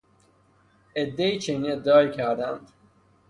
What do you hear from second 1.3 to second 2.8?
چنین ادعایی کردهاند